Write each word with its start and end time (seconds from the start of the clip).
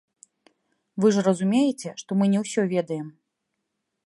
Вы 1.05 1.11
ж 1.17 1.25
разумееце, 1.27 1.89
што 2.01 2.11
мы 2.23 2.33
не 2.33 2.39
ўсё 2.45 2.61
ведаем. 2.73 3.07